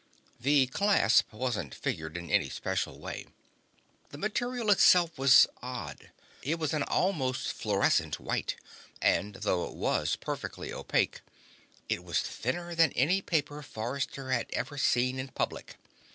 [0.39, 3.27] The clasp wasn't figured in any special way.
[4.09, 6.09] The material itself was odd:
[6.41, 8.55] it was an almost fluorescent white
[8.99, 11.21] and, though it was perfectly opaque,
[11.87, 15.75] it was thinner than any paper Forrester had ever seen in public.